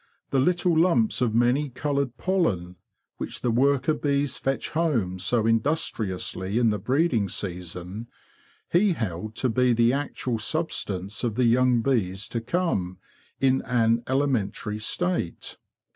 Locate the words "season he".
7.29-8.93